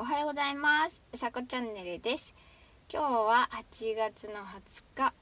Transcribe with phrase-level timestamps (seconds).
[0.00, 1.02] おはようございます。
[1.12, 2.32] うさこチャンネルです。
[2.88, 5.12] 今日は8月の20日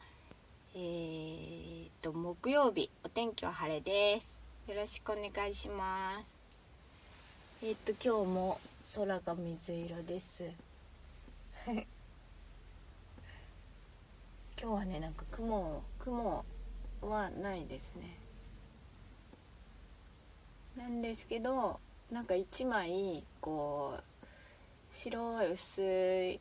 [0.75, 2.91] えー、と木曜日。
[3.02, 4.39] お天気は晴れです。
[4.68, 6.36] よろしくお願いします。
[7.65, 8.59] えっ、と今日も
[8.96, 10.44] 空が水色です。
[11.64, 11.86] 今
[14.56, 16.45] 日はねなんか雲雲
[17.00, 18.14] はないですね。
[20.77, 21.80] なんですけど
[22.11, 24.15] なんか一枚こう
[24.91, 26.40] 白い薄い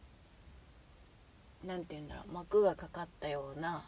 [1.65, 3.83] なんて言うんだろう膜がかかったような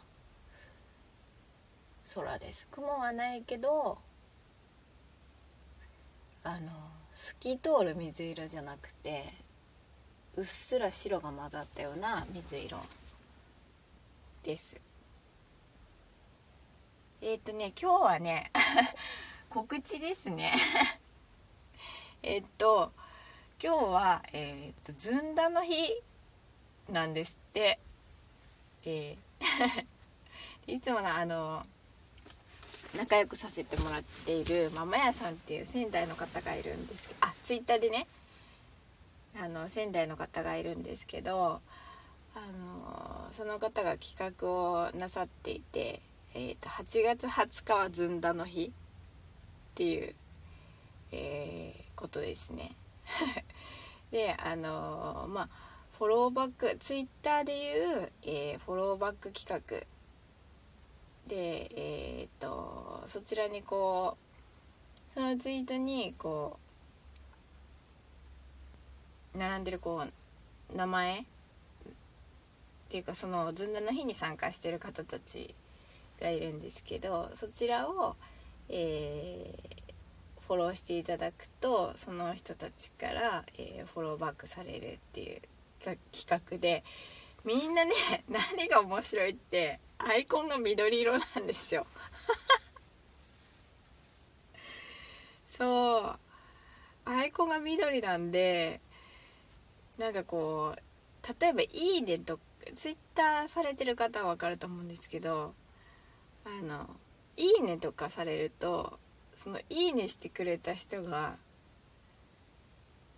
[2.14, 2.66] 空です。
[2.70, 3.98] 雲はないけど
[6.42, 6.70] あの
[7.12, 9.24] 透き通る水色じゃなくて
[10.36, 12.78] うっすら白が混ざったような水色
[14.42, 14.80] です。
[17.20, 18.50] えっ、ー、とね今日はね
[19.50, 20.52] 告知ですね。
[22.22, 22.92] えっと
[23.60, 25.72] 今日はえっ、とずんだの日
[26.92, 27.80] なんですって
[28.86, 31.66] えー、 いつものあの
[32.96, 38.06] 仲良くさせてもらっているママ屋さんっていう仙台の方がいるんですけどあツイッターでね
[39.40, 41.60] あの仙台の方がいるんですけど
[42.34, 46.00] あのその方が企画をなさっていて、
[46.34, 48.70] えーと、8月20日はずんだの日っ
[49.74, 50.14] ていう、
[51.10, 52.70] えー、ことですね。
[54.10, 55.48] であのまあ
[55.92, 59.86] フォローバックツイッターでいう、えー、フォローバック企画。
[61.28, 64.16] でえっ、とそちらにこ
[65.10, 66.58] うそのツイートにこ
[69.34, 70.04] う並んでるこ
[70.72, 71.24] う名前。
[72.88, 75.54] っていうかそのずんだの日に参加してる方たち
[76.22, 78.16] がいるんですけどそちらを、
[78.70, 79.87] えー、
[80.48, 85.42] フォローしていただくとその人たちから、えー、フォローバックされるっていう
[86.10, 86.82] 企画で
[87.44, 87.92] みんなね
[88.56, 91.86] 何が面白いってアイコンが緑色なんですよ。
[95.46, 96.18] そう。
[97.04, 98.80] アイコンが緑なんで
[99.98, 100.78] なんかこう
[101.40, 102.40] 例えば「いいね」と
[102.74, 105.54] ツイッターされてる方は分かると思うんですけど
[106.44, 106.88] あの
[107.36, 108.98] 「いいね」とかされると
[109.38, 111.38] その「いいね」してくれた人が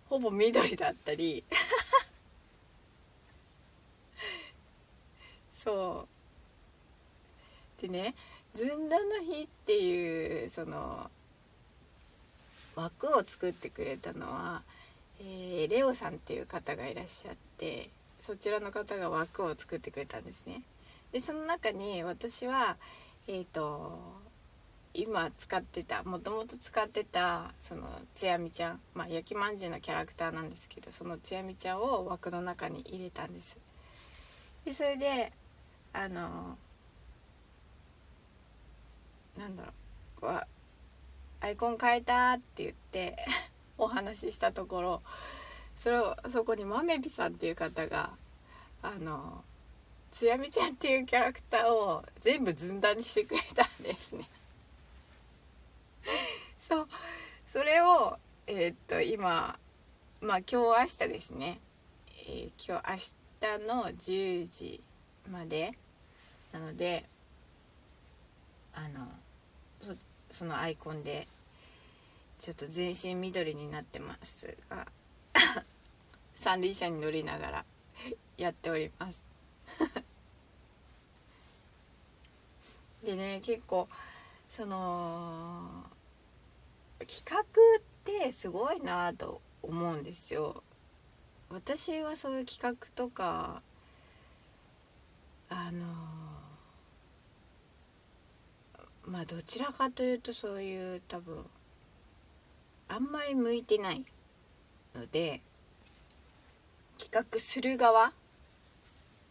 [0.05, 1.43] ほぼ緑だったり
[5.51, 6.07] そ
[7.79, 8.13] うでね
[8.53, 11.09] ずんだの日っていうその
[12.75, 14.63] 枠を作ってくれたのは、
[15.21, 17.89] えー、レオさんっていう方がいらっしゃって
[18.19, 20.61] そちらの方が枠を作ってくれたんですね。
[21.13, 22.77] でその中に私は
[23.27, 24.20] えっ、ー、と
[24.93, 33.57] 今使ってたもともと使ってたそのつやみちゃん、まあ、焼きまんじゅうのキャラクターなんですけどそのつやみちゃんを枠の中に入れたんです。
[34.65, 35.31] でそれで
[35.93, 36.57] あの
[39.37, 39.71] なんだろ
[40.21, 40.47] うわ
[41.39, 43.17] アイコン変えたって言って
[43.77, 45.01] お話ししたところ
[45.75, 48.11] それをそこにまめびさんっていう方が
[48.83, 49.43] あの
[50.11, 54.27] つやみちゃんっていうキャラクターを全部ずんだんにしてくれたんですね
[56.71, 56.87] そう。
[57.45, 58.17] それを
[58.47, 59.59] えー、っと今
[60.21, 61.59] まあ今日明日ですね、
[62.29, 62.95] えー、今日明
[63.59, 64.81] 日の10時
[65.29, 65.73] まで。
[66.53, 67.05] なので
[68.73, 69.07] あの
[70.29, 71.25] そのアイコンで
[72.39, 74.85] ちょっと全身緑になってますが
[76.35, 77.65] 三輪車に乗りながら
[78.37, 79.25] やっております。
[83.05, 83.87] でね結構
[84.49, 85.85] その
[87.05, 87.43] 企画っ
[88.03, 90.63] てすごいなと思うんですよ。
[91.49, 93.61] 私はそういう企画とか
[95.49, 95.85] あの
[99.05, 101.45] まあどちらかというとそういう多分
[102.87, 104.05] あんまり向いてない
[104.95, 105.41] ので
[106.97, 108.13] 企画する側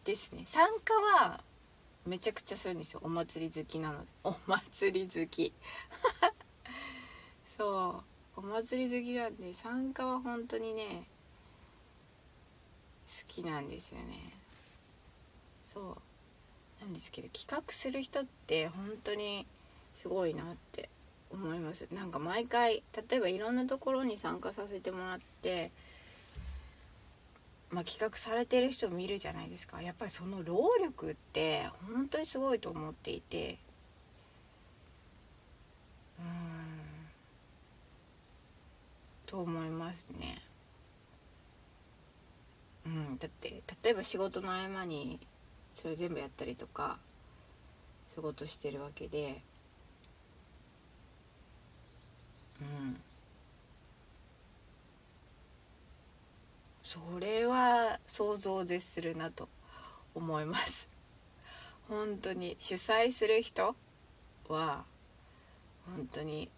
[0.03, 0.43] ですね。
[0.45, 0.93] 参加
[1.23, 1.43] は
[2.05, 3.01] めちゃくちゃするんですよ。
[3.03, 4.07] お祭り好きなので。
[4.23, 5.53] お祭り好き。
[7.61, 8.03] そ
[8.37, 11.03] うお祭り好きなんで参加は本当にね
[13.05, 14.15] 好きなんですよね。
[15.63, 16.81] そう。
[16.81, 19.45] なんですけど企画する人って本当に
[19.93, 20.89] すごいなって
[21.31, 21.87] 思います。
[21.93, 25.69] なんか毎回例えばいろんなところに参加させてもらって
[27.69, 29.83] まあ、企画されてる人見るじゃないですか。
[29.83, 33.59] やっぱりその労力って本当にすごいと思っていて。
[36.19, 36.50] うん。
[39.31, 40.41] と思いますね。
[42.85, 45.19] うんだって例えば仕事の合間に
[45.73, 46.99] それ全部やったりとか
[48.07, 49.41] 仕事してるわけで。
[52.61, 52.97] うん。
[56.83, 59.47] それは想像絶するなと
[60.13, 60.89] 思います。
[61.87, 63.77] 本当に主催する人
[64.49, 64.83] は
[65.85, 66.49] 本当に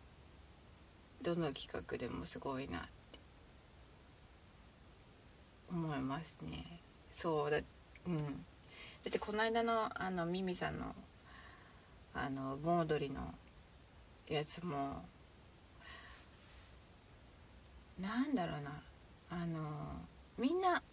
[1.24, 3.20] どの企画でもすごいなって
[5.70, 6.82] 思いますね。
[7.12, 8.18] そうだうん。
[8.18, 8.24] だ
[9.08, 10.94] ってこの間のあのミミさんの
[12.14, 13.34] あの盆踊りの
[14.28, 15.06] やつも
[18.00, 18.82] なんだろうな。
[19.30, 19.60] あの
[20.38, 20.84] みんな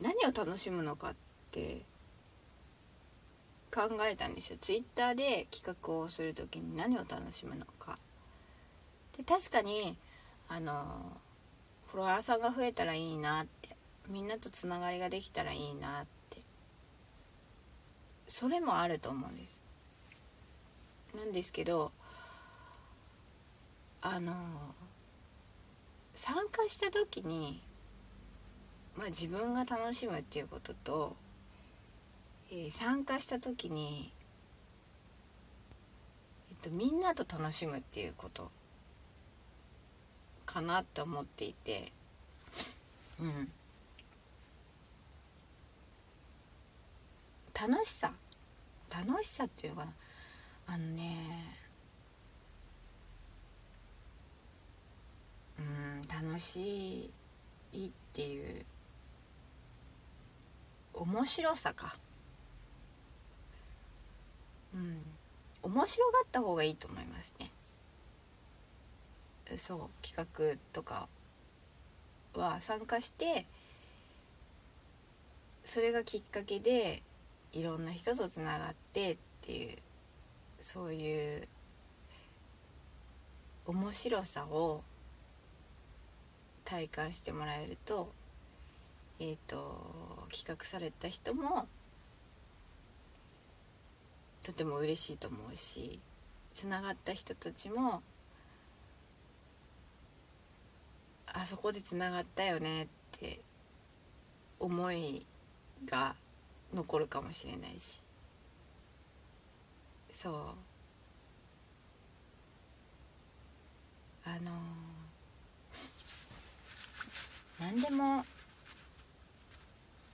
[0.00, 1.14] 何を楽しむのかっ
[1.50, 1.82] て
[3.72, 4.58] 考えたんですよ。
[4.60, 7.98] ツイッターで企画をする時に何を楽しむのか。
[9.16, 9.96] で確かに
[10.48, 11.20] あの
[11.86, 13.76] フォロワーさんが増えたらいいなって。
[14.08, 16.40] みんなとつながりができたらいいなって。
[18.26, 19.62] それもあると思うんです。
[21.14, 21.90] なんですけど
[24.02, 24.34] あの
[26.14, 27.60] 参加した時に
[28.96, 31.16] まあ自分が楽しむっていうことと
[32.50, 34.12] えー、参加した時に、
[36.50, 38.50] えっと、みんなと楽しむっていうこと
[40.46, 41.92] かなって思っていて
[43.20, 43.48] うん。
[47.60, 48.12] 楽しさ。
[48.90, 49.92] 楽しさっていうかな。
[50.68, 51.56] あのね
[55.58, 57.10] うん楽し
[57.72, 58.66] いっていう
[60.94, 61.96] 面白さか。
[64.74, 65.02] うん。
[65.62, 67.50] 面白がった方がいいと思いますね。
[69.56, 71.08] そう企画とか
[72.34, 73.46] は参加して
[75.64, 77.02] それがきっかけで
[77.52, 79.76] いろんな人とつながってっていう
[80.58, 81.48] そういう
[83.66, 84.82] 面白さを
[86.64, 88.12] 体感してもらえると
[89.20, 91.66] えっ、ー、と企画された人も
[94.42, 96.00] とても嬉しいと思うし
[96.54, 98.02] つながった人たちも
[101.26, 102.86] あそこでつながったよねっ
[103.18, 103.40] て
[104.58, 105.24] 思い
[105.86, 106.14] が
[106.74, 108.02] 残るかもしれないし。
[110.12, 110.34] そう。
[114.24, 118.24] あのー、何でも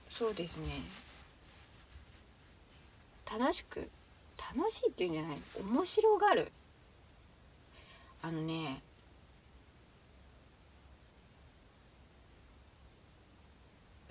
[0.07, 0.67] そうですね。
[3.25, 3.89] 正しく
[4.55, 5.37] 楽しいっていうんじゃない。
[5.73, 6.51] 面白がる。
[8.21, 8.81] あのね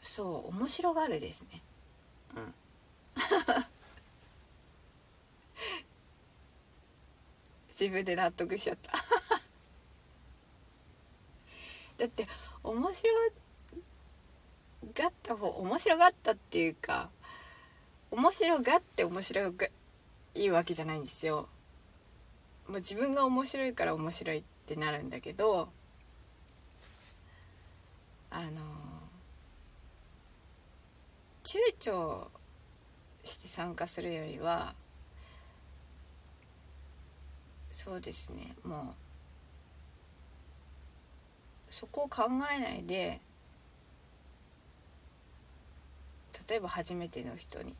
[0.00, 1.60] そう面白がるですね。
[2.36, 2.54] うん。
[7.68, 8.92] 自分で納得しちゃった。
[11.98, 12.28] だって
[12.62, 13.12] 面白
[14.92, 17.10] がった方面白がったっていうか
[18.10, 19.68] 面白がって面白が
[20.34, 21.48] いいわけじゃないんですよ。
[22.68, 25.68] もう自分が面白いから面白いってなるんだけど
[28.30, 28.50] あの
[31.44, 32.26] 躊躇
[33.22, 34.74] して参加するよりは
[37.70, 38.94] そうですねも
[41.68, 43.20] うそこを考えないで
[46.48, 47.74] 例えば初めての人に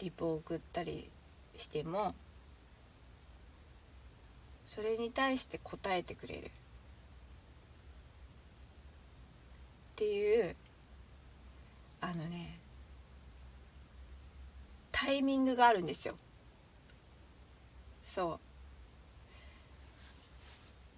[0.00, 1.10] リプを送ったり
[1.58, 2.14] しても
[4.64, 6.46] それに対して答えてくれる。
[6.46, 6.50] っ
[9.96, 10.54] ていう
[12.00, 12.58] あのね
[14.92, 16.14] タイミングがあるんですよ。
[18.02, 18.38] そ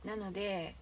[0.04, 0.06] う。
[0.06, 0.74] なので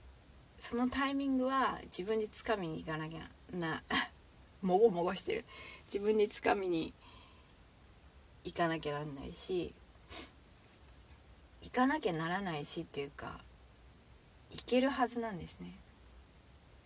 [0.59, 3.83] そのタイミングは自分でつかみに行かなきゃな
[4.63, 5.45] もごもごしてる。
[5.85, 6.93] 自分でつかみに
[8.49, 9.75] 行かなきゃなんないし
[11.61, 13.41] 行かなきゃならないしっていうか
[14.51, 15.79] 行けるはずなんですね。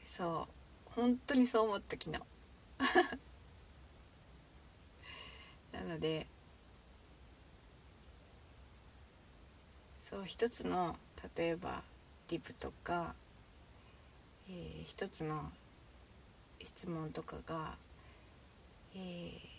[0.02, 0.52] そう。
[0.86, 2.18] 本当にそう思った昨日。
[5.72, 6.26] なので
[10.00, 10.98] そう一つの
[11.36, 11.84] 例えば
[12.26, 13.14] リプとか、
[14.48, 15.52] えー、一つの
[16.60, 17.78] 質問とかが、
[18.96, 19.51] えー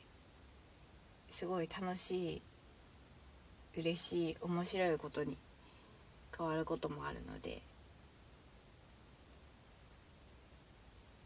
[1.33, 2.41] すごい楽しい
[3.75, 5.35] 嬉しい面白いことに
[6.37, 7.59] 変わることもあるので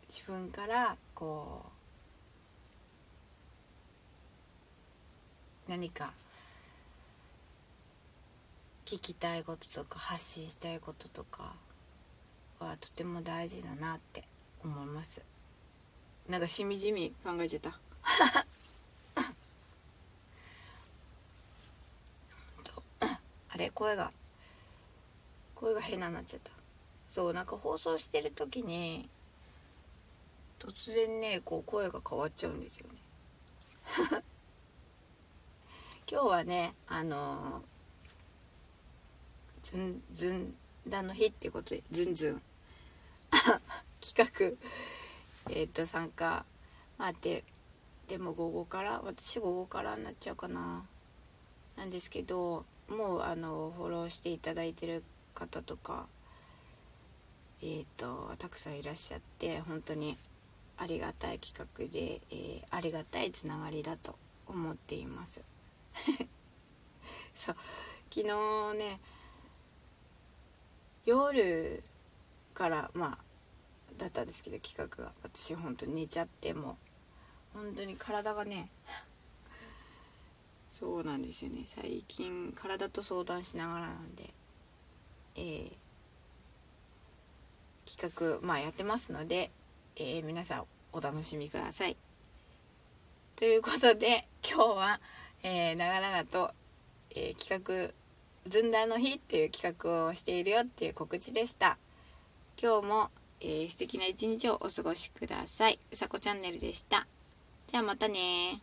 [0.07, 1.61] 自分からこ
[5.67, 6.13] う何か
[8.85, 11.53] 聞きたいこととか発信したいこととか
[12.61, 14.23] はとても大事だなって
[14.63, 15.25] 思います。
[16.29, 17.77] なんかしみじみ考えちゃった
[23.57, 24.11] あれ声が
[25.55, 26.51] 声が変ななっちゃった。
[27.07, 29.07] そうなんか放送してる時に
[30.59, 32.93] 突然ねこう声が変わっちゃうんですよね。
[36.11, 37.63] 今日はねあの
[39.63, 40.53] ずんずん
[40.85, 42.41] だの日っていうことでずんずん。
[44.03, 46.45] 企画えっ、ー、と参加。
[46.97, 47.45] 待って。
[48.09, 50.85] でも午後から私午後からになっちゃうかな。
[51.77, 55.03] なんですけどもうあのフォローしていただいてる
[55.33, 56.07] 方とか
[57.61, 60.15] えっ、ー、とたくさんいらっしゃって本当に
[60.77, 64.15] ありがたい企画で、えー、ありがたいつながりだと
[64.45, 65.41] 思っています。
[67.33, 67.55] そう。
[68.09, 68.99] 昨日ね
[71.05, 71.83] 夜
[72.53, 73.17] からまあ
[73.97, 75.11] だったんですけど企画が。
[75.23, 76.77] 私本当に寝ちゃっても
[77.53, 78.69] 本当に体がね
[80.77, 84.33] そうなんですよね最近体と相談しながらなんで
[85.35, 85.71] えー、
[87.99, 89.49] 企画まあやってますので
[89.99, 91.97] えー、皆さんお楽しみください。
[93.35, 94.99] ということで今日は、
[95.41, 96.53] えー、長々と、
[97.15, 97.93] え、企画
[98.47, 101.79] 「ずんだの日」っていう企画をしているよっていう告知でした。
[102.61, 103.09] 今日も、
[103.41, 105.79] えー、素敵な一日をお過ごしください。
[105.91, 107.07] うさこチャンネルでした。
[107.65, 108.61] じゃあまたね